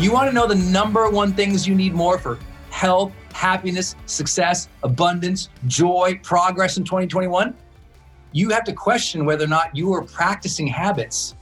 You 0.00 0.12
want 0.12 0.30
to 0.30 0.34
know 0.34 0.46
the 0.46 0.54
number 0.54 1.10
one 1.10 1.34
things 1.34 1.68
you 1.68 1.74
need 1.74 1.92
more 1.92 2.16
for 2.16 2.38
health, 2.70 3.12
happiness, 3.34 3.96
success, 4.06 4.70
abundance, 4.82 5.50
joy, 5.66 6.18
progress 6.22 6.78
in 6.78 6.84
2021? 6.84 7.54
You 8.32 8.48
have 8.48 8.64
to 8.64 8.72
question 8.72 9.26
whether 9.26 9.44
or 9.44 9.48
not 9.48 9.76
you 9.76 9.92
are 9.92 10.02
practicing 10.02 10.66
habits 10.66 11.34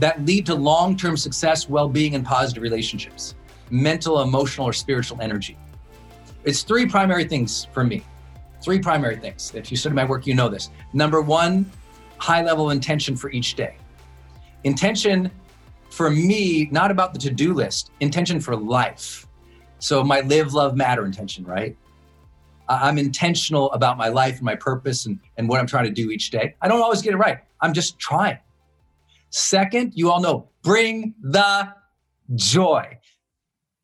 that 0.00 0.22
lead 0.26 0.44
to 0.44 0.54
long 0.54 0.98
term 0.98 1.16
success, 1.16 1.66
well 1.66 1.88
being, 1.88 2.14
and 2.14 2.26
positive 2.26 2.62
relationships, 2.62 3.36
mental, 3.70 4.20
emotional, 4.20 4.68
or 4.68 4.74
spiritual 4.74 5.18
energy. 5.22 5.56
It's 6.44 6.62
three 6.62 6.84
primary 6.84 7.24
things 7.24 7.68
for 7.72 7.84
me. 7.84 8.04
Three 8.62 8.80
primary 8.80 9.16
things. 9.16 9.50
If 9.54 9.70
you 9.70 9.78
study 9.78 9.94
my 9.94 10.04
work, 10.04 10.26
you 10.26 10.34
know 10.34 10.50
this. 10.50 10.68
Number 10.92 11.22
one, 11.22 11.70
high 12.18 12.44
level 12.44 12.68
intention 12.68 13.16
for 13.16 13.30
each 13.30 13.54
day. 13.54 13.78
Intention 14.64 15.30
for 15.94 16.10
me, 16.10 16.68
not 16.72 16.90
about 16.90 17.12
the 17.12 17.20
to 17.20 17.30
do 17.30 17.54
list, 17.54 17.92
intention 18.00 18.40
for 18.40 18.56
life. 18.56 19.28
So, 19.78 20.02
my 20.02 20.20
live, 20.20 20.52
love, 20.52 20.76
matter 20.76 21.06
intention, 21.06 21.44
right? 21.44 21.76
I'm 22.68 22.98
intentional 22.98 23.70
about 23.72 23.96
my 23.96 24.08
life 24.08 24.36
and 24.36 24.42
my 24.42 24.56
purpose 24.56 25.06
and, 25.06 25.20
and 25.36 25.48
what 25.48 25.60
I'm 25.60 25.66
trying 25.66 25.84
to 25.84 25.90
do 25.90 26.10
each 26.10 26.30
day. 26.30 26.54
I 26.60 26.68
don't 26.68 26.80
always 26.80 27.02
get 27.02 27.12
it 27.12 27.18
right. 27.18 27.38
I'm 27.60 27.74
just 27.74 27.98
trying. 27.98 28.38
Second, 29.30 29.92
you 29.94 30.10
all 30.10 30.20
know, 30.20 30.48
bring 30.62 31.14
the 31.20 31.72
joy. 32.34 32.98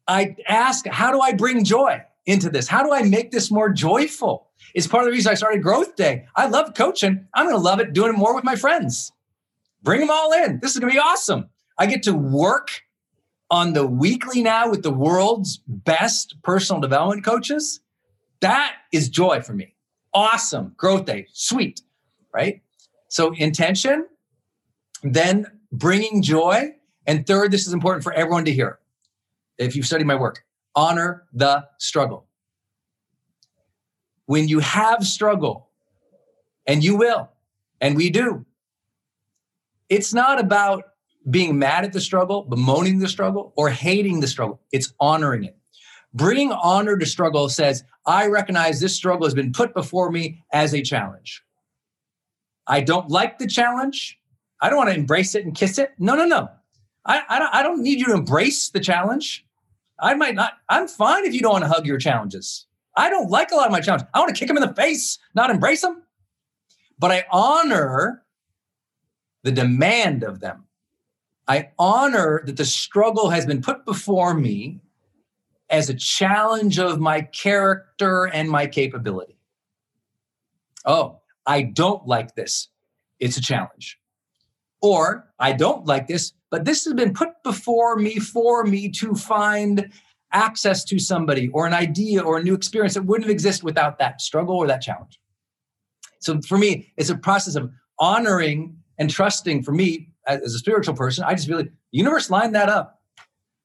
I 0.08 0.34
ask, 0.48 0.86
how 0.86 1.12
do 1.12 1.20
I 1.20 1.34
bring 1.34 1.62
joy 1.62 2.02
into 2.26 2.48
this? 2.48 2.66
How 2.66 2.82
do 2.82 2.92
I 2.92 3.02
make 3.02 3.30
this 3.30 3.50
more 3.50 3.68
joyful? 3.68 4.48
It's 4.74 4.86
part 4.86 5.02
of 5.02 5.06
the 5.06 5.12
reason 5.12 5.30
I 5.30 5.34
started 5.34 5.62
Growth 5.62 5.94
Day. 5.94 6.26
I 6.34 6.46
love 6.46 6.74
coaching. 6.74 7.26
I'm 7.34 7.46
going 7.46 7.56
to 7.56 7.62
love 7.62 7.78
it 7.78 7.92
doing 7.92 8.14
it 8.14 8.16
more 8.16 8.34
with 8.34 8.44
my 8.44 8.56
friends. 8.56 9.12
Bring 9.82 10.00
them 10.00 10.10
all 10.10 10.32
in. 10.32 10.58
This 10.60 10.72
is 10.72 10.78
going 10.78 10.90
to 10.90 10.94
be 10.94 11.00
awesome. 11.00 11.49
I 11.80 11.86
get 11.86 12.02
to 12.02 12.12
work 12.12 12.82
on 13.50 13.72
the 13.72 13.86
weekly 13.86 14.42
now 14.42 14.68
with 14.68 14.82
the 14.82 14.92
world's 14.92 15.62
best 15.66 16.36
personal 16.42 16.78
development 16.78 17.24
coaches. 17.24 17.80
That 18.40 18.74
is 18.92 19.08
joy 19.08 19.40
for 19.40 19.54
me. 19.54 19.74
Awesome. 20.12 20.74
Growth 20.76 21.06
day. 21.06 21.26
Sweet. 21.32 21.80
Right? 22.34 22.62
So, 23.08 23.32
intention, 23.32 24.06
then 25.02 25.46
bringing 25.72 26.20
joy. 26.20 26.74
And 27.06 27.26
third, 27.26 27.50
this 27.50 27.66
is 27.66 27.72
important 27.72 28.04
for 28.04 28.12
everyone 28.12 28.44
to 28.44 28.52
hear. 28.52 28.78
If 29.56 29.74
you've 29.74 29.86
studied 29.86 30.06
my 30.06 30.16
work, 30.16 30.44
honor 30.76 31.24
the 31.32 31.66
struggle. 31.78 32.26
When 34.26 34.48
you 34.48 34.58
have 34.58 35.06
struggle, 35.06 35.70
and 36.66 36.84
you 36.84 36.96
will, 36.96 37.30
and 37.80 37.96
we 37.96 38.10
do, 38.10 38.44
it's 39.88 40.14
not 40.14 40.38
about 40.38 40.89
being 41.28 41.58
mad 41.58 41.84
at 41.84 41.92
the 41.92 42.00
struggle, 42.00 42.42
bemoaning 42.42 42.98
the 42.98 43.08
struggle, 43.08 43.52
or 43.56 43.68
hating 43.68 44.20
the 44.20 44.26
struggle. 44.26 44.60
It's 44.72 44.94
honoring 45.00 45.44
it. 45.44 45.56
Bringing 46.14 46.52
honor 46.52 46.96
to 46.96 47.06
struggle 47.06 47.48
says, 47.48 47.84
I 48.06 48.26
recognize 48.26 48.80
this 48.80 48.94
struggle 48.94 49.26
has 49.26 49.34
been 49.34 49.52
put 49.52 49.74
before 49.74 50.10
me 50.10 50.42
as 50.52 50.74
a 50.74 50.82
challenge. 50.82 51.42
I 52.66 52.80
don't 52.80 53.10
like 53.10 53.38
the 53.38 53.46
challenge. 53.46 54.18
I 54.60 54.68
don't 54.68 54.78
want 54.78 54.90
to 54.90 54.96
embrace 54.96 55.34
it 55.34 55.44
and 55.44 55.54
kiss 55.54 55.78
it. 55.78 55.92
No, 55.98 56.14
no, 56.14 56.24
no. 56.24 56.48
I, 57.04 57.22
I, 57.28 57.38
don't, 57.38 57.54
I 57.54 57.62
don't 57.62 57.82
need 57.82 57.98
you 57.98 58.06
to 58.06 58.14
embrace 58.14 58.70
the 58.70 58.80
challenge. 58.80 59.44
I 59.98 60.14
might 60.14 60.34
not, 60.34 60.54
I'm 60.68 60.88
fine 60.88 61.24
if 61.24 61.34
you 61.34 61.40
don't 61.40 61.52
want 61.52 61.64
to 61.64 61.70
hug 61.70 61.86
your 61.86 61.98
challenges. 61.98 62.66
I 62.96 63.08
don't 63.10 63.30
like 63.30 63.52
a 63.52 63.56
lot 63.56 63.66
of 63.66 63.72
my 63.72 63.80
challenges. 63.80 64.08
I 64.14 64.18
want 64.18 64.34
to 64.34 64.38
kick 64.38 64.48
them 64.48 64.56
in 64.56 64.66
the 64.66 64.74
face, 64.74 65.18
not 65.34 65.50
embrace 65.50 65.82
them. 65.82 66.02
But 66.98 67.10
I 67.10 67.24
honor 67.30 68.24
the 69.42 69.52
demand 69.52 70.22
of 70.22 70.40
them. 70.40 70.64
I 71.50 71.72
honor 71.80 72.42
that 72.46 72.56
the 72.56 72.64
struggle 72.64 73.28
has 73.30 73.44
been 73.44 73.60
put 73.60 73.84
before 73.84 74.34
me 74.34 74.78
as 75.68 75.90
a 75.90 75.94
challenge 75.94 76.78
of 76.78 77.00
my 77.00 77.22
character 77.22 78.26
and 78.26 78.48
my 78.48 78.68
capability. 78.68 79.36
Oh, 80.84 81.18
I 81.44 81.62
don't 81.62 82.06
like 82.06 82.36
this. 82.36 82.68
It's 83.18 83.36
a 83.36 83.42
challenge. 83.42 83.98
Or 84.80 85.28
I 85.40 85.52
don't 85.52 85.86
like 85.86 86.06
this, 86.06 86.34
but 86.52 86.66
this 86.66 86.84
has 86.84 86.94
been 86.94 87.12
put 87.12 87.30
before 87.42 87.96
me 87.96 88.20
for 88.20 88.62
me 88.62 88.88
to 88.90 89.16
find 89.16 89.92
access 90.32 90.84
to 90.84 91.00
somebody 91.00 91.48
or 91.48 91.66
an 91.66 91.74
idea 91.74 92.22
or 92.22 92.38
a 92.38 92.44
new 92.44 92.54
experience 92.54 92.94
that 92.94 93.06
wouldn't 93.06 93.28
exist 93.28 93.64
without 93.64 93.98
that 93.98 94.20
struggle 94.20 94.54
or 94.54 94.68
that 94.68 94.82
challenge. 94.82 95.18
So 96.20 96.40
for 96.42 96.58
me, 96.58 96.92
it's 96.96 97.10
a 97.10 97.16
process 97.16 97.56
of 97.56 97.72
honoring 97.98 98.76
and 98.98 99.10
trusting 99.10 99.64
for 99.64 99.72
me 99.72 100.09
as 100.36 100.54
a 100.54 100.58
spiritual 100.58 100.94
person, 100.94 101.24
I 101.24 101.34
just 101.34 101.46
feel 101.46 101.58
like 101.58 101.70
the 101.70 101.98
universe 101.98 102.30
lined 102.30 102.54
that 102.54 102.68
up. 102.68 103.00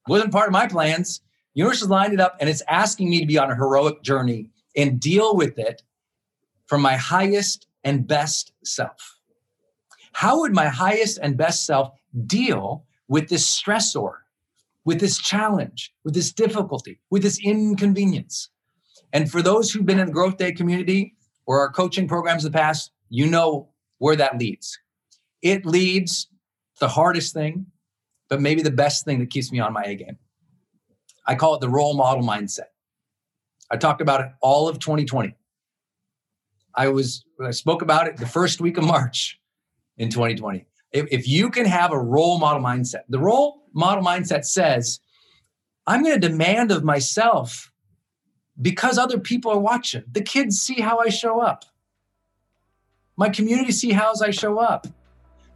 Wasn't 0.08 0.32
part 0.32 0.46
of 0.46 0.52
my 0.52 0.66
plans. 0.66 1.20
The 1.54 1.60
universe 1.60 1.80
has 1.80 1.88
lined 1.88 2.12
it 2.12 2.20
up 2.20 2.36
and 2.40 2.48
it's 2.48 2.62
asking 2.68 3.10
me 3.10 3.20
to 3.20 3.26
be 3.26 3.38
on 3.38 3.50
a 3.50 3.54
heroic 3.54 4.02
journey 4.02 4.50
and 4.76 5.00
deal 5.00 5.36
with 5.36 5.58
it 5.58 5.82
from 6.66 6.82
my 6.82 6.96
highest 6.96 7.66
and 7.82 8.06
best 8.06 8.52
self. 8.64 9.18
How 10.12 10.40
would 10.40 10.52
my 10.52 10.68
highest 10.68 11.18
and 11.22 11.36
best 11.36 11.66
self 11.66 11.90
deal 12.26 12.84
with 13.08 13.28
this 13.28 13.46
stressor, 13.46 14.12
with 14.84 15.00
this 15.00 15.18
challenge, 15.18 15.92
with 16.04 16.14
this 16.14 16.32
difficulty, 16.32 17.00
with 17.10 17.22
this 17.22 17.38
inconvenience? 17.42 18.50
And 19.12 19.30
for 19.30 19.42
those 19.42 19.70
who've 19.70 19.86
been 19.86 19.98
in 19.98 20.06
the 20.06 20.12
Growth 20.12 20.36
Day 20.36 20.52
community 20.52 21.14
or 21.46 21.60
our 21.60 21.70
coaching 21.70 22.08
programs 22.08 22.44
in 22.44 22.52
the 22.52 22.58
past, 22.58 22.90
you 23.08 23.26
know 23.26 23.68
where 23.98 24.16
that 24.16 24.38
leads. 24.38 24.78
It 25.42 25.64
leads 25.64 26.28
the 26.78 26.88
hardest 26.88 27.32
thing, 27.32 27.66
but 28.28 28.40
maybe 28.40 28.62
the 28.62 28.70
best 28.70 29.04
thing 29.04 29.18
that 29.20 29.30
keeps 29.30 29.50
me 29.52 29.60
on 29.60 29.72
my 29.72 29.82
A 29.82 29.94
game. 29.94 30.18
I 31.26 31.34
call 31.34 31.54
it 31.54 31.60
the 31.60 31.68
role 31.68 31.96
model 31.96 32.22
mindset. 32.22 32.70
I 33.70 33.76
talked 33.76 34.00
about 34.00 34.20
it 34.20 34.28
all 34.40 34.68
of 34.68 34.78
2020. 34.78 35.34
I 36.74 36.88
was 36.88 37.24
I 37.42 37.50
spoke 37.50 37.82
about 37.82 38.06
it 38.06 38.16
the 38.16 38.26
first 38.26 38.60
week 38.60 38.76
of 38.76 38.84
March 38.84 39.40
in 39.96 40.10
2020. 40.10 40.66
If, 40.92 41.06
if 41.10 41.28
you 41.28 41.50
can 41.50 41.66
have 41.66 41.92
a 41.92 41.98
role 41.98 42.38
model 42.38 42.62
mindset, 42.62 43.02
the 43.08 43.18
role 43.18 43.64
model 43.72 44.04
mindset 44.04 44.44
says, 44.44 45.00
I'm 45.86 46.02
going 46.02 46.20
to 46.20 46.28
demand 46.28 46.70
of 46.70 46.84
myself 46.84 47.72
because 48.60 48.98
other 48.98 49.18
people 49.18 49.50
are 49.50 49.58
watching. 49.58 50.04
The 50.10 50.22
kids 50.22 50.60
see 50.60 50.80
how 50.80 50.98
I 50.98 51.08
show 51.08 51.40
up. 51.40 51.64
My 53.16 53.28
community 53.30 53.72
see 53.72 53.92
how 53.92 54.12
I 54.22 54.30
show 54.30 54.58
up 54.58 54.86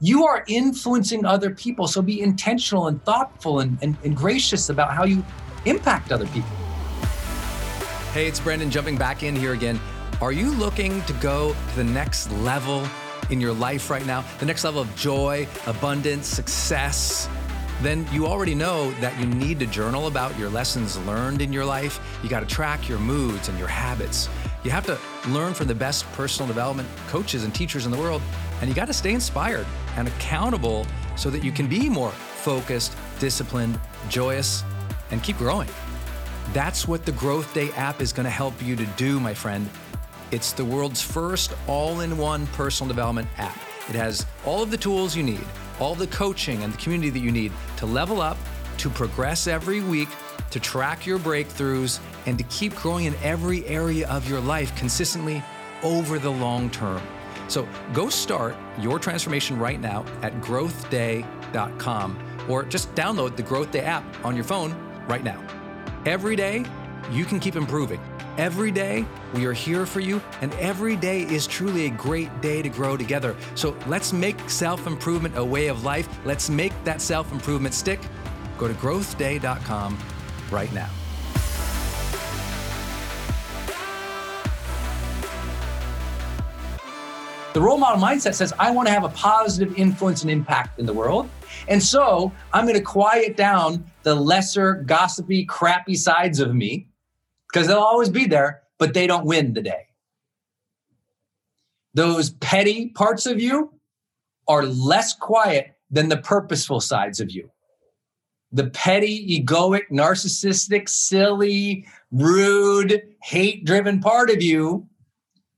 you 0.01 0.27
are 0.27 0.45
influencing 0.47 1.25
other 1.25 1.51
people. 1.51 1.87
So 1.87 2.01
be 2.01 2.21
intentional 2.21 2.89
and 2.89 3.03
thoughtful 3.05 3.61
and, 3.61 3.79
and, 3.83 3.97
and, 4.03 4.17
gracious 4.17 4.71
about 4.71 4.95
how 4.95 5.05
you 5.05 5.25
impact 5.67 6.11
other 6.11 6.27
people. 6.29 6.49
Hey, 8.13 8.27
it's 8.27 8.41
Brendon 8.41 8.71
jumping 8.71 8.97
back 8.97 9.23
in 9.23 9.37
here 9.37 9.53
again. 9.53 9.79
Are 10.21 10.33
you 10.33 10.51
looking 10.53 11.03
to 11.03 11.13
go 11.15 11.53
to 11.53 11.77
the 11.77 11.85
next 11.85 12.31
level 12.33 12.87
in 13.29 13.41
your 13.41 13.53
life 13.53 13.91
right 13.91 14.05
now? 14.05 14.25
The 14.39 14.47
next 14.47 14.65
level 14.65 14.81
of 14.81 14.95
joy, 14.97 15.47
abundance, 15.67 16.27
success? 16.27 17.29
then 17.83 18.07
you 18.13 18.27
already 18.27 18.55
know 18.55 18.91
that 19.01 19.19
you 19.19 19.27
need 19.27 19.59
to 19.59 19.67
journal 19.67 20.07
about 20.07 20.39
your 20.39 20.51
lessons 20.51 20.99
learned 21.07 21.41
in 21.41 21.53
your 21.53 21.65
life. 21.65 21.99
You 22.23 22.29
got 22.29 22.41
to 22.41 22.47
track 22.47 22.89
your 22.89 22.99
moods 22.99 23.49
and 23.49 23.59
your 23.59 23.69
habits. 23.69 24.29
You 24.65 24.71
have 24.71 24.85
to 24.87 24.99
learn 25.31 25.55
from 25.55 25.67
the 25.67 25.75
best 25.75 26.11
personal 26.13 26.47
development 26.47 26.89
coaches 27.09 27.45
and 27.45 27.55
teachers 27.55 27.87
in 27.87 27.91
the 27.91 27.97
world, 27.97 28.21
and 28.61 28.69
you 28.69 28.75
got 28.75 28.87
to 28.89 28.93
stay 28.93 29.13
inspired 29.15 29.67
and 29.97 30.09
accountable 30.09 30.87
so 31.17 31.31
that 31.31 31.45
you 31.45 31.53
can 31.53 31.67
be 31.67 31.89
more 31.89 32.11
focused, 32.11 32.97
disciplined, 33.19 33.79
joyous, 34.09 34.65
and 35.11 35.23
keep 35.23 35.37
growing. 35.39 35.69
That's 36.53 36.89
what 36.89 37.05
the 37.05 37.13
Growth 37.13 37.53
Day 37.55 37.71
app 37.73 38.01
is 38.01 38.13
going 38.13 38.25
to 38.25 38.31
help 38.31 38.61
you 38.63 38.75
to 38.77 38.87
do, 38.97 39.21
my 39.21 39.35
friend. 39.35 39.69
It's 40.31 40.53
the 40.53 40.65
world's 40.65 41.03
first 41.03 41.55
all 41.67 42.01
in 42.01 42.17
one 42.17 42.47
personal 42.49 42.89
development 42.89 43.29
app. 43.39 43.57
It 43.89 43.95
has 43.97 44.27
all 44.45 44.63
of 44.63 44.71
the 44.71 44.77
tools 44.77 45.17
you 45.17 45.23
need, 45.23 45.45
all 45.81 45.95
the 45.95 46.07
coaching 46.07 46.63
and 46.63 46.73
the 46.73 46.79
community 46.79 47.11
that 47.11 47.19
you 47.19 47.33
need 47.33 47.53
to 47.79 47.87
level 47.87 48.21
up, 48.21 48.37
to 48.79 48.89
progress 48.91 49.47
every 49.47 49.81
week, 49.81 50.09
to 50.51 50.61
track 50.61 51.07
your 51.07 51.19
breakthroughs, 51.19 52.01
and 52.27 52.39
to 52.39 52.45
keep 52.45 52.75
growing 52.77 53.07
in 53.07 53.15
every 53.23 53.67
area 53.67 54.09
of 54.09 54.29
your 54.29 54.41
life 54.41 54.75
consistently 54.77 55.43
over 55.83 56.19
the 56.19 56.31
long 56.31 56.71
term. 56.71 57.03
So 57.51 57.69
go 57.93 58.09
start 58.09 58.57
your 58.79 58.99
transformation 58.99 59.59
right 59.59 59.81
now 59.81 60.07
at 60.23 60.33
growthday.com 60.41 62.19
or 62.49 62.65
just 62.65 62.95
download 62.95 63.37
the 63.37 63.43
Growth 63.43 63.73
Day 63.73 63.81
app 63.81 64.05
on 64.25 64.35
your 64.35 64.45
phone 64.45 64.75
right 65.09 65.25
now. 65.25 65.45
Every 66.07 66.37
day, 66.37 66.65
you 67.11 67.25
can 67.25 67.41
keep 67.41 67.57
improving. 67.57 68.01
Every 68.39 68.71
day, 68.71 69.05
we 69.35 69.45
are 69.45 69.53
here 69.53 69.85
for 69.85 70.01
you, 70.01 70.23
and 70.41 70.55
every 70.55 70.97
day 70.97 71.23
is 71.23 71.47
truly 71.47 71.87
a 71.87 71.91
great 71.91 72.41
day 72.41 72.63
to 72.63 72.69
grow 72.69 72.97
together. 72.97 73.37
So 73.57 73.77
let's 73.87 74.13
make 74.13 74.49
self 74.49 74.87
improvement 74.87 75.37
a 75.37 75.45
way 75.45 75.67
of 75.67 75.85
life. 75.85 76.09
Let's 76.25 76.49
make 76.49 76.73
that 76.85 77.03
self 77.03 77.33
improvement 77.33 77.75
stick. 77.75 78.01
Go 78.57 78.69
to 78.69 78.75
growthday.com 78.75 79.99
right 80.51 80.73
now. 80.73 80.89
The 87.53 87.61
role 87.61 87.79
model 87.79 88.01
mindset 88.01 88.35
says, 88.35 88.53
I 88.61 88.71
want 88.71 88.87
to 88.87 88.95
have 88.95 89.03
a 89.03 89.09
positive 89.09 89.77
influence 89.77 90.23
and 90.23 90.31
impact 90.31 90.79
in 90.79 90.87
the 90.87 90.93
world. 90.93 91.29
And 91.67 91.83
so 91.83 92.33
I'm 92.53 92.65
going 92.65 92.79
to 92.79 92.85
quiet 92.85 93.37
down 93.37 93.85
the 94.05 94.15
lesser, 94.15 94.75
gossipy, 94.87 95.45
crappy 95.45 95.97
sides 95.97 96.39
of 96.39 96.55
me 96.55 96.87
because 97.49 97.67
they'll 97.67 97.79
always 97.79 98.09
be 98.09 98.27
there, 98.27 98.63
but 98.79 98.95
they 98.95 99.09
don't 99.09 99.27
win 99.27 99.53
the 99.53 99.63
day. 99.63 99.89
Those 101.93 102.31
petty 102.31 102.91
parts 102.91 103.27
of 103.27 103.41
you 103.41 103.73
are 104.47 104.65
less 104.65 105.13
quiet 105.13 105.75
than 105.91 106.09
the 106.09 106.19
purposeful 106.19 106.81
sides 106.81 107.19
of 107.19 107.33
you. 107.33 107.51
The 108.53 108.71
petty, 108.71 109.43
egoic, 109.43 109.91
narcissistic, 109.91 110.89
silly, 110.89 111.87
rude, 112.13 113.03
hate 113.23 113.65
driven 113.65 114.01
part 114.01 114.31
of 114.31 114.41
you, 114.41 114.89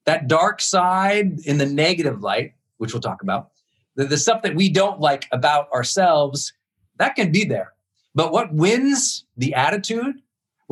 that 0.05 0.29
dark 0.29 0.61
side 0.61 1.39
in 1.45 1.59
the 1.59 1.67
negative 1.67 2.23
light, 2.23 2.55
which 2.79 2.93
we'll 2.93 3.01
talk 3.01 3.23
about, 3.23 3.51
the, 3.97 4.05
the 4.05 4.17
stuff 4.17 4.43
that 4.43 4.55
we 4.55 4.69
don't 4.69 5.01
like 5.01 5.29
about 5.33 5.71
ourselves, 5.73 6.53
that 6.99 7.15
can 7.15 7.31
be 7.31 7.45
there. 7.45 7.73
But 8.15 8.33
what 8.33 8.53
wins 8.53 9.25
the 9.37 9.55
attitude 9.55 10.17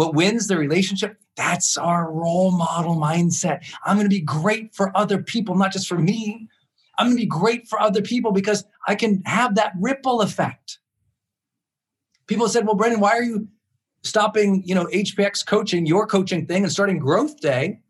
what 0.00 0.14
wins 0.14 0.46
the 0.46 0.56
relationship? 0.56 1.18
That's 1.36 1.76
our 1.76 2.10
role 2.10 2.52
model 2.52 2.96
mindset. 2.96 3.66
I'm 3.84 3.98
going 3.98 4.06
to 4.06 4.16
be 4.16 4.22
great 4.22 4.74
for 4.74 4.96
other 4.96 5.22
people, 5.22 5.56
not 5.56 5.72
just 5.72 5.86
for 5.86 5.98
me. 5.98 6.48
I'm 6.96 7.08
going 7.08 7.18
to 7.18 7.22
be 7.22 7.26
great 7.26 7.68
for 7.68 7.78
other 7.78 8.00
people 8.00 8.32
because 8.32 8.64
I 8.88 8.94
can 8.94 9.22
have 9.26 9.56
that 9.56 9.74
ripple 9.78 10.22
effect. 10.22 10.78
People 12.26 12.48
said, 12.48 12.64
"Well, 12.64 12.76
Brendon, 12.76 13.00
why 13.00 13.10
are 13.10 13.22
you 13.22 13.48
stopping, 14.02 14.62
you 14.64 14.74
know, 14.74 14.86
HPX 14.86 15.44
coaching, 15.44 15.84
your 15.84 16.06
coaching 16.06 16.46
thing, 16.46 16.62
and 16.62 16.72
starting 16.72 16.98
Growth 16.98 17.38
Day?" 17.40 17.80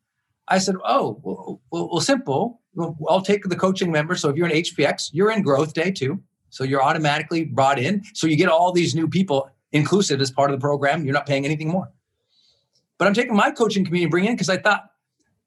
I 0.50 0.58
said, 0.58 0.76
"Oh, 0.84 1.20
well, 1.22 1.60
well, 1.70 1.88
well 1.90 2.00
simple. 2.00 2.60
I'll 3.08 3.22
take 3.22 3.44
the 3.44 3.56
coaching 3.56 3.90
member. 3.90 4.14
So 4.14 4.28
if 4.28 4.36
you're 4.36 4.48
in 4.48 4.52
HPX, 4.52 5.10
you're 5.12 5.30
in 5.30 5.42
Growth 5.42 5.74
Day 5.74 5.90
too. 5.90 6.22
So 6.50 6.64
you're 6.64 6.82
automatically 6.82 7.44
brought 7.44 7.78
in. 7.78 8.02
So 8.14 8.26
you 8.26 8.36
get 8.36 8.48
all 8.48 8.72
these 8.72 8.94
new 8.94 9.08
people 9.08 9.50
inclusive 9.72 10.20
as 10.20 10.30
part 10.30 10.50
of 10.50 10.58
the 10.58 10.60
program. 10.60 11.04
You're 11.04 11.14
not 11.14 11.26
paying 11.26 11.44
anything 11.44 11.68
more." 11.68 11.90
But 12.98 13.08
I'm 13.08 13.14
taking 13.14 13.34
my 13.34 13.50
coaching 13.50 13.84
community 13.84 14.14
and 14.18 14.28
in 14.28 14.34
because 14.34 14.50
I 14.50 14.58
thought 14.58 14.90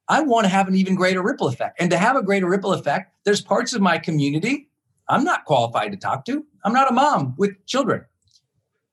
I 0.08 0.22
want 0.22 0.46
to 0.46 0.50
have 0.50 0.68
an 0.68 0.76
even 0.76 0.96
greater 0.96 1.22
ripple 1.22 1.48
effect. 1.48 1.80
And 1.80 1.92
to 1.92 1.98
have 1.98 2.16
a 2.16 2.24
greater 2.24 2.50
ripple 2.50 2.74
effect, 2.74 3.14
there's 3.26 3.42
parts 3.42 3.74
of 3.74 3.82
my 3.82 4.00
community 4.00 4.70
I'm 5.10 5.24
not 5.24 5.46
qualified 5.46 5.92
to 5.92 5.98
talk 5.98 6.26
to. 6.26 6.46
I'm 6.64 6.74
not 6.74 6.90
a 6.90 6.94
mom 6.94 7.36
with 7.38 7.66
children. 7.66 8.06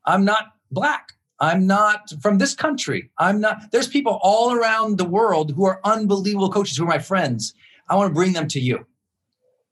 I'm 0.05 0.25
not 0.25 0.55
black. 0.71 1.12
I'm 1.41 1.67
not 1.67 2.13
from 2.21 2.39
this 2.39 2.55
country. 2.55 3.11
I'm 3.19 3.41
not, 3.41 3.71
there's 3.71 3.89
people 3.89 4.19
all 4.23 4.53
around 4.53 4.99
the 4.99 5.07
world 5.07 5.53
who 5.53 5.65
are 5.65 5.81
unbelievable 5.85 6.51
coaches 6.51 6.77
who 6.77 6.85
are 6.85 6.89
my 6.89 6.99
friends. 6.99 7.55
I 7.89 7.97
want 7.97 8.11
to 8.11 8.15
bring 8.15 8.35
them 8.35 8.47
to 8.49 8.61
you. 8.61 8.87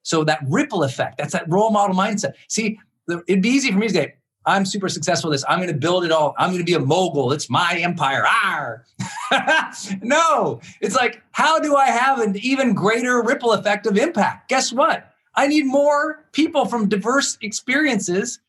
So 0.02 0.24
that 0.24 0.40
ripple 0.48 0.82
effect, 0.82 1.18
that's 1.18 1.34
that 1.34 1.48
role 1.48 1.70
model 1.70 1.94
mindset. 1.94 2.32
See, 2.48 2.78
it'd 3.26 3.42
be 3.42 3.50
easy 3.50 3.70
for 3.70 3.78
me 3.78 3.88
to 3.88 3.94
say, 3.94 4.14
I'm 4.46 4.64
super 4.64 4.88
successful 4.88 5.30
at 5.30 5.34
this. 5.34 5.44
I'm 5.46 5.58
going 5.58 5.68
to 5.68 5.78
build 5.78 6.06
it 6.06 6.10
all. 6.10 6.34
I'm 6.38 6.48
going 6.48 6.60
to 6.60 6.64
be 6.64 6.72
a 6.72 6.80
mogul. 6.80 7.32
It's 7.32 7.50
my 7.50 7.78
empire. 7.78 8.24
Arr. 8.26 8.86
no, 10.02 10.60
it's 10.80 10.96
like, 10.96 11.20
how 11.32 11.58
do 11.58 11.76
I 11.76 11.88
have 11.88 12.20
an 12.20 12.36
even 12.38 12.72
greater 12.72 13.22
ripple 13.22 13.52
effect 13.52 13.86
of 13.86 13.98
impact? 13.98 14.48
Guess 14.48 14.72
what? 14.72 15.12
I 15.34 15.46
need 15.46 15.66
more 15.66 16.24
people 16.32 16.64
from 16.64 16.88
diverse 16.88 17.36
experiences. 17.42 18.40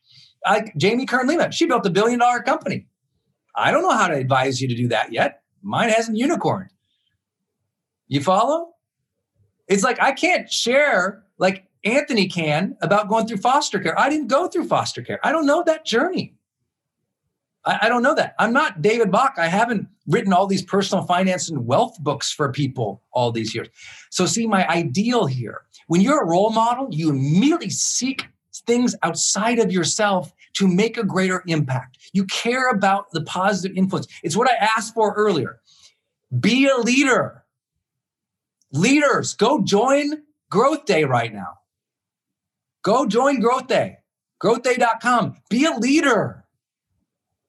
Like 0.48 0.74
Jamie 0.78 1.04
Kern 1.04 1.26
Lima, 1.26 1.52
she 1.52 1.66
built 1.66 1.84
a 1.84 1.90
billion 1.90 2.18
dollar 2.20 2.40
company. 2.40 2.86
I 3.54 3.70
don't 3.70 3.82
know 3.82 3.96
how 3.96 4.08
to 4.08 4.14
advise 4.14 4.60
you 4.60 4.68
to 4.68 4.74
do 4.74 4.88
that 4.88 5.12
yet. 5.12 5.42
Mine 5.62 5.90
hasn't 5.90 6.16
unicorn. 6.16 6.68
You 8.08 8.22
follow? 8.22 8.70
It's 9.68 9.84
like 9.84 10.00
I 10.02 10.12
can't 10.12 10.50
share 10.50 11.22
like 11.38 11.64
Anthony 11.84 12.28
can 12.28 12.76
about 12.82 13.08
going 13.08 13.26
through 13.26 13.38
foster 13.38 13.78
care. 13.78 13.98
I 13.98 14.10
didn't 14.10 14.28
go 14.28 14.48
through 14.48 14.66
foster 14.66 15.02
care. 15.02 15.20
I 15.24 15.32
don't 15.32 15.46
know 15.46 15.62
that 15.64 15.84
journey. 15.84 16.34
I, 17.64 17.78
I, 17.82 17.88
don't 17.88 18.02
know 18.02 18.14
that. 18.14 18.34
I'm 18.38 18.52
not 18.52 18.82
David 18.82 19.10
Bach. 19.10 19.34
I 19.36 19.46
haven't 19.46 19.86
written 20.06 20.32
all 20.32 20.46
these 20.46 20.62
personal 20.62 21.04
finance 21.04 21.50
and 21.50 21.66
wealth 21.66 21.96
books 22.00 22.32
for 22.32 22.50
people 22.50 23.02
all 23.12 23.32
these 23.32 23.54
years. 23.54 23.68
So, 24.10 24.26
see, 24.26 24.46
my 24.46 24.66
ideal 24.68 25.26
here 25.26 25.62
when 25.86 26.00
you're 26.00 26.22
a 26.22 26.26
role 26.26 26.50
model, 26.50 26.88
you 26.90 27.10
immediately 27.10 27.70
seek 27.70 28.28
things 28.66 28.94
outside 29.02 29.58
of 29.58 29.72
yourself 29.72 30.32
to 30.54 30.66
make 30.66 30.96
a 30.96 31.04
greater 31.04 31.42
impact. 31.46 31.98
You 32.12 32.24
care 32.24 32.70
about 32.70 33.10
the 33.12 33.22
positive 33.22 33.76
influence. 33.76 34.06
It's 34.22 34.36
what 34.36 34.50
I 34.50 34.54
asked 34.76 34.94
for 34.94 35.14
earlier. 35.14 35.60
Be 36.38 36.68
a 36.68 36.76
leader. 36.76 37.44
Leaders, 38.72 39.34
go 39.34 39.62
join 39.62 40.22
Growth 40.50 40.84
Day 40.84 41.04
right 41.04 41.32
now. 41.32 41.58
Go 42.82 43.06
join 43.06 43.40
Growth 43.40 43.66
Day, 43.66 43.98
growthday.com. 44.42 45.36
Be 45.50 45.64
a 45.64 45.72
leader. 45.72 46.44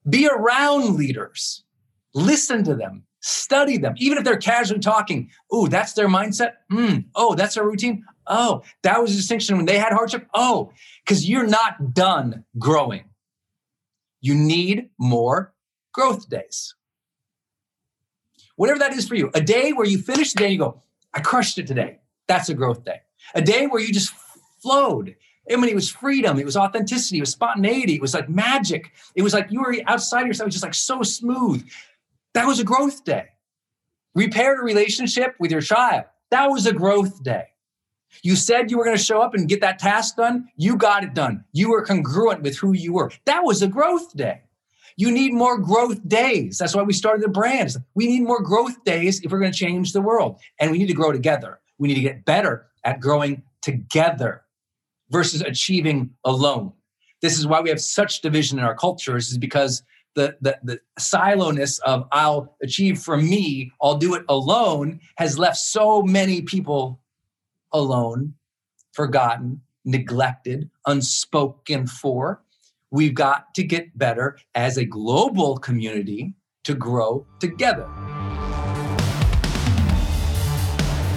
Be 0.09 0.27
around 0.27 0.95
leaders. 0.95 1.63
Listen 2.13 2.63
to 2.63 2.75
them. 2.75 3.03
Study 3.21 3.77
them. 3.77 3.93
Even 3.97 4.17
if 4.17 4.23
they're 4.23 4.37
casually 4.37 4.79
talking, 4.79 5.29
oh, 5.51 5.67
that's 5.67 5.93
their 5.93 6.07
mindset. 6.07 6.53
Mm. 6.71 7.05
Oh, 7.15 7.35
that's 7.35 7.55
their 7.55 7.63
routine. 7.63 8.03
Oh, 8.27 8.63
that 8.83 9.01
was 9.01 9.11
a 9.11 9.15
distinction 9.15 9.57
when 9.57 9.65
they 9.65 9.77
had 9.77 9.93
hardship. 9.93 10.27
Oh, 10.33 10.71
because 11.03 11.27
you're 11.27 11.47
not 11.47 11.93
done 11.93 12.45
growing. 12.57 13.05
You 14.21 14.35
need 14.35 14.89
more 14.97 15.53
growth 15.93 16.29
days. 16.29 16.75
Whatever 18.55 18.79
that 18.79 18.93
is 18.93 19.07
for 19.07 19.15
you, 19.15 19.31
a 19.33 19.41
day 19.41 19.73
where 19.73 19.87
you 19.87 19.97
finish 19.97 20.33
the 20.33 20.39
day 20.39 20.45
and 20.45 20.53
you 20.53 20.59
go, 20.59 20.81
I 21.13 21.21
crushed 21.21 21.57
it 21.57 21.67
today. 21.67 21.99
That's 22.27 22.49
a 22.49 22.53
growth 22.53 22.85
day. 22.85 23.01
A 23.33 23.41
day 23.41 23.65
where 23.67 23.81
you 23.81 23.91
just 23.91 24.13
flowed. 24.61 25.15
I 25.51 25.55
mean, 25.55 25.69
it 25.69 25.75
was 25.75 25.89
freedom, 25.89 26.39
it 26.39 26.45
was 26.45 26.55
authenticity, 26.55 27.17
it 27.17 27.21
was 27.21 27.31
spontaneity, 27.31 27.95
it 27.95 28.01
was 28.01 28.13
like 28.13 28.29
magic. 28.29 28.91
It 29.15 29.23
was 29.23 29.33
like 29.33 29.51
you 29.51 29.61
were 29.61 29.75
outside 29.87 30.27
yourself, 30.27 30.45
it 30.45 30.47
was 30.49 30.55
just 30.55 30.63
like 30.63 30.75
so 30.75 31.01
smooth. 31.01 31.67
That 32.33 32.45
was 32.45 32.59
a 32.59 32.63
growth 32.63 33.03
day. 33.03 33.29
Repaired 34.13 34.59
a 34.59 34.63
relationship 34.63 35.35
with 35.39 35.51
your 35.51 35.61
child. 35.61 36.05
That 36.29 36.49
was 36.51 36.65
a 36.65 36.73
growth 36.73 37.23
day. 37.23 37.45
You 38.23 38.35
said 38.35 38.69
you 38.69 38.77
were 38.77 38.83
going 38.83 38.97
to 38.97 39.03
show 39.03 39.21
up 39.21 39.33
and 39.33 39.49
get 39.49 39.61
that 39.61 39.79
task 39.79 40.15
done. 40.15 40.47
You 40.55 40.75
got 40.75 41.03
it 41.03 41.13
done. 41.13 41.43
You 41.53 41.71
were 41.71 41.83
congruent 41.83 42.41
with 42.43 42.57
who 42.57 42.73
you 42.73 42.93
were. 42.93 43.11
That 43.25 43.43
was 43.43 43.61
a 43.61 43.67
growth 43.67 44.15
day. 44.15 44.41
You 44.97 45.09
need 45.09 45.33
more 45.33 45.57
growth 45.57 46.07
days. 46.07 46.57
That's 46.57 46.75
why 46.75 46.83
we 46.83 46.93
started 46.93 47.23
the 47.23 47.29
brands. 47.29 47.77
We 47.95 48.07
need 48.07 48.23
more 48.23 48.41
growth 48.41 48.83
days 48.83 49.21
if 49.21 49.31
we're 49.31 49.39
going 49.39 49.53
to 49.53 49.57
change 49.57 49.93
the 49.93 50.01
world. 50.01 50.39
And 50.59 50.69
we 50.69 50.77
need 50.77 50.87
to 50.87 50.93
grow 50.93 51.11
together. 51.11 51.59
We 51.79 51.87
need 51.87 51.95
to 51.95 52.01
get 52.01 52.25
better 52.25 52.67
at 52.83 52.99
growing 52.99 53.43
together 53.61 54.43
versus 55.09 55.41
achieving 55.41 56.11
alone. 56.23 56.73
This 57.21 57.39
is 57.39 57.47
why 57.47 57.61
we 57.61 57.69
have 57.69 57.81
such 57.81 58.21
division 58.21 58.59
in 58.59 58.65
our 58.65 58.75
cultures, 58.75 59.31
is 59.31 59.37
because 59.37 59.83
the, 60.15 60.35
the, 60.41 60.59
the 60.63 60.79
silo-ness 60.99 61.79
of 61.79 62.07
I'll 62.11 62.55
achieve 62.61 62.99
for 62.99 63.17
me, 63.17 63.71
I'll 63.81 63.97
do 63.97 64.13
it 64.15 64.25
alone, 64.27 64.99
has 65.17 65.39
left 65.39 65.57
so 65.57 66.01
many 66.01 66.41
people 66.41 66.99
alone, 67.73 68.33
forgotten, 68.93 69.61
neglected, 69.85 70.69
unspoken 70.85 71.87
for. 71.87 72.43
We've 72.91 73.13
got 73.13 73.53
to 73.55 73.63
get 73.63 73.97
better 73.97 74.37
as 74.53 74.77
a 74.77 74.85
global 74.85 75.57
community 75.57 76.33
to 76.63 76.73
grow 76.73 77.25
together. 77.39 77.87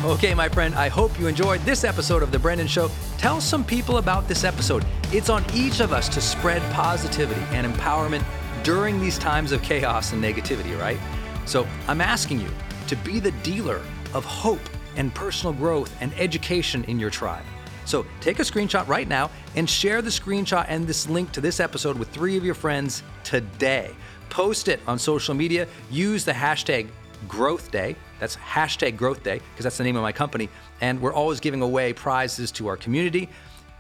Okay, 0.05 0.35
my 0.35 0.51
friend, 0.51 0.75
I 0.75 0.89
hope 0.89 1.19
you 1.19 1.29
enjoyed 1.29 1.63
this 1.63 1.83
episode 1.83 2.23
of 2.23 2.31
The 2.31 2.39
Brendon 2.39 2.67
Show. 2.67 2.91
Tell 3.17 3.41
some 3.41 3.65
people 3.65 3.97
about 3.97 4.29
this 4.29 4.45
episode. 4.45 4.85
It's 5.13 5.31
on 5.31 5.43
each 5.55 5.81
of 5.81 5.95
us 5.95 6.11
to 6.11 6.21
spread 6.21 6.61
positivity 6.75 7.41
and 7.53 7.67
empowerment 7.67 8.23
during 8.63 9.01
these 9.01 9.19
times 9.19 9.51
of 9.51 9.63
chaos 9.63 10.13
and 10.13 10.23
negativity, 10.23 10.79
right? 10.79 10.99
So 11.47 11.67
I'm 11.89 12.03
asking 12.03 12.41
you 12.41 12.51
to 12.89 12.97
be 12.97 13.19
the 13.19 13.31
dealer 13.43 13.81
of 14.13 14.27
hope 14.27 14.61
and 14.97 15.15
personal 15.15 15.53
growth 15.53 15.95
and 16.01 16.13
education 16.19 16.85
in 16.85 16.99
your 16.99 17.11
tribe. 17.11 17.45
So 17.85 18.07
take 18.21 18.39
a 18.39 18.43
screenshot 18.43 18.87
right 18.89 19.07
now 19.07 19.31
and 19.57 19.69
share 19.69 20.01
the 20.01 20.11
screenshot 20.11 20.67
and 20.69 20.87
this 20.87 21.09
link 21.09 21.33
to 21.33 21.41
this 21.41 21.61
episode 21.61 21.99
with 21.99 22.09
three 22.09 22.37
of 22.37 22.45
your 22.45 22.55
friends 22.55 23.03
today. 23.25 23.95
Post 24.31 24.69
it 24.69 24.81
on 24.87 24.99
social 24.99 25.35
media. 25.35 25.69
Use 25.91 26.25
the 26.25 26.33
hashtag 26.33 26.89
growth 27.29 27.71
day. 27.71 27.97
That's 28.21 28.37
hashtag 28.37 28.97
growth 28.97 29.23
day 29.23 29.41
because 29.53 29.65
that's 29.65 29.79
the 29.79 29.85
name 29.85 29.97
of 29.97 30.03
my 30.03 30.13
company. 30.13 30.49
And 30.81 31.01
we're 31.01 31.13
always 31.13 31.41
giving 31.41 31.63
away 31.63 31.93
prizes 31.93 32.51
to 32.53 32.67
our 32.69 32.77
community. 32.77 33.29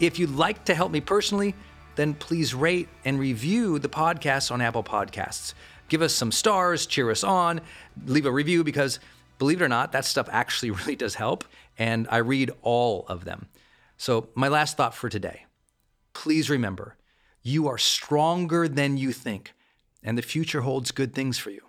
If 0.00 0.18
you'd 0.18 0.30
like 0.30 0.64
to 0.66 0.74
help 0.74 0.92
me 0.92 1.00
personally, 1.00 1.54
then 1.96 2.14
please 2.14 2.54
rate 2.54 2.88
and 3.04 3.18
review 3.18 3.78
the 3.78 3.88
podcast 3.88 4.50
on 4.50 4.60
Apple 4.60 4.82
Podcasts. 4.82 5.54
Give 5.88 6.02
us 6.02 6.12
some 6.12 6.32
stars, 6.32 6.86
cheer 6.86 7.10
us 7.10 7.22
on, 7.22 7.60
leave 8.06 8.26
a 8.26 8.32
review 8.32 8.64
because 8.64 8.98
believe 9.38 9.60
it 9.60 9.64
or 9.64 9.68
not, 9.68 9.92
that 9.92 10.04
stuff 10.04 10.28
actually 10.30 10.70
really 10.70 10.96
does 10.96 11.14
help. 11.14 11.44
And 11.78 12.06
I 12.10 12.18
read 12.18 12.50
all 12.62 13.04
of 13.08 13.24
them. 13.24 13.48
So, 13.96 14.28
my 14.34 14.48
last 14.48 14.76
thought 14.76 14.94
for 14.94 15.08
today 15.08 15.46
please 16.14 16.48
remember 16.48 16.96
you 17.42 17.68
are 17.68 17.76
stronger 17.76 18.66
than 18.66 18.96
you 18.96 19.12
think, 19.12 19.52
and 20.02 20.16
the 20.16 20.22
future 20.22 20.62
holds 20.62 20.92
good 20.92 21.14
things 21.14 21.36
for 21.36 21.50
you. 21.50 21.60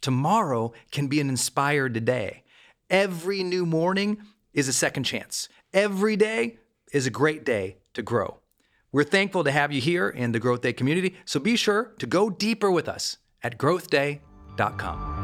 Tomorrow 0.00 0.72
can 0.92 1.08
be 1.08 1.20
an 1.20 1.28
inspired 1.28 2.04
day. 2.04 2.44
Every 2.88 3.42
new 3.42 3.66
morning 3.66 4.18
is 4.52 4.68
a 4.68 4.72
second 4.72 5.04
chance. 5.04 5.48
Every 5.72 6.14
day 6.14 6.58
is 6.92 7.06
a 7.06 7.10
great 7.10 7.44
day 7.44 7.78
to 7.94 8.02
grow. 8.02 8.38
We're 8.92 9.02
thankful 9.02 9.42
to 9.42 9.50
have 9.50 9.72
you 9.72 9.80
here 9.80 10.08
in 10.08 10.30
the 10.30 10.38
Growth 10.38 10.60
Day 10.60 10.72
community, 10.72 11.16
so 11.24 11.40
be 11.40 11.56
sure 11.56 11.94
to 11.98 12.06
go 12.06 12.30
deeper 12.30 12.70
with 12.70 12.88
us 12.88 13.16
at 13.42 13.58
growthday.com. 13.58 15.23